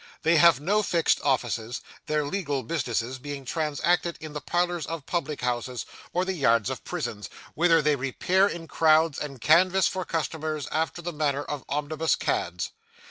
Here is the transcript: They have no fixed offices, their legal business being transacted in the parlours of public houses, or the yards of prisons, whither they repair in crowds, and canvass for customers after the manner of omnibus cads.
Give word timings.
They 0.23 0.37
have 0.37 0.59
no 0.59 0.81
fixed 0.81 1.21
offices, 1.21 1.79
their 2.07 2.25
legal 2.25 2.63
business 2.63 3.19
being 3.19 3.45
transacted 3.45 4.17
in 4.19 4.33
the 4.33 4.41
parlours 4.41 4.87
of 4.87 5.05
public 5.05 5.41
houses, 5.41 5.85
or 6.11 6.25
the 6.25 6.33
yards 6.33 6.71
of 6.71 6.83
prisons, 6.83 7.29
whither 7.53 7.83
they 7.83 7.95
repair 7.95 8.47
in 8.47 8.67
crowds, 8.67 9.19
and 9.19 9.39
canvass 9.39 9.87
for 9.87 10.03
customers 10.03 10.67
after 10.71 11.03
the 11.03 11.13
manner 11.13 11.43
of 11.43 11.63
omnibus 11.69 12.15
cads. 12.15 12.71